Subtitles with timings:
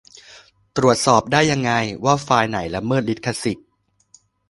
[0.77, 1.71] ตรวจสอบได้ยังไง
[2.05, 3.67] ว่า ไฟล์ไหนละเมิดลิขสิทธิ์